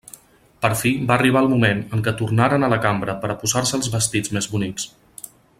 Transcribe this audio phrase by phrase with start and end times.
[0.65, 3.81] Per fi va arribar el moment en què tornaren a la cambra per a posar-se
[3.81, 4.93] els vestits més bonics.